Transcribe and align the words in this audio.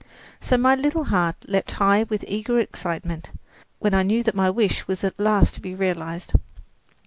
So 0.41 0.57
my 0.57 0.73
little 0.73 1.03
heart 1.03 1.35
leaped 1.47 1.73
high 1.73 2.01
with 2.09 2.25
eager 2.27 2.57
excitement 2.57 3.29
when 3.77 3.93
I 3.93 4.01
knew 4.01 4.23
that 4.23 4.33
my 4.33 4.49
wish 4.49 4.87
was 4.87 5.03
at 5.03 5.19
last 5.19 5.53
to 5.53 5.61
be 5.61 5.75
realized. 5.75 6.33